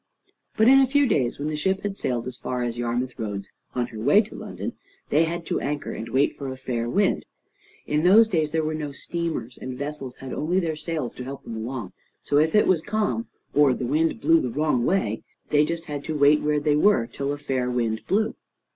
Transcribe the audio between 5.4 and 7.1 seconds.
to anchor, and wait for a fair